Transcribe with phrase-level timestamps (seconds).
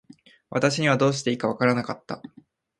[0.49, 2.23] 私にはどうしていいか分らなかった。